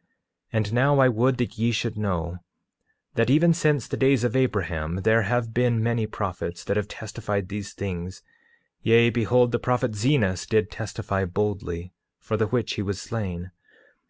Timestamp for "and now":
0.54-0.98